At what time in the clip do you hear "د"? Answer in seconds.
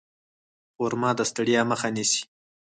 1.17-1.19